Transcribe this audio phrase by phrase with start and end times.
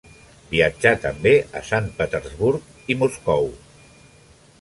[0.51, 3.47] Viatjà també a Sant Petersburg i Moscou.